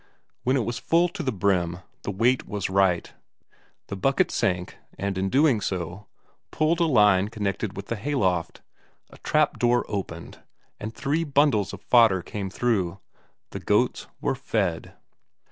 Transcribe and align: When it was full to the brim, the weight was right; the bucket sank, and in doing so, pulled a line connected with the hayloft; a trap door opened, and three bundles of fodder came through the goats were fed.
When 0.41 0.57
it 0.57 0.65
was 0.65 0.79
full 0.79 1.09
to 1.09 1.21
the 1.21 1.31
brim, 1.31 1.81
the 2.01 2.09
weight 2.09 2.47
was 2.47 2.71
right; 2.71 3.13
the 3.85 3.95
bucket 3.95 4.31
sank, 4.31 4.77
and 4.97 5.15
in 5.15 5.29
doing 5.29 5.61
so, 5.61 6.07
pulled 6.49 6.79
a 6.79 6.85
line 6.87 7.27
connected 7.27 7.77
with 7.77 7.85
the 7.85 7.95
hayloft; 7.97 8.63
a 9.11 9.19
trap 9.19 9.59
door 9.59 9.85
opened, 9.87 10.39
and 10.79 10.91
three 10.91 11.23
bundles 11.23 11.71
of 11.71 11.83
fodder 11.83 12.23
came 12.23 12.49
through 12.49 12.99
the 13.51 13.59
goats 13.59 14.07
were 14.21 14.33
fed. 14.33 14.95